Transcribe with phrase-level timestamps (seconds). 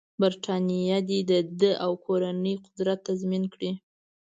[0.21, 3.71] برټانیه دې د ده او کورنۍ قدرت تضمین کړي.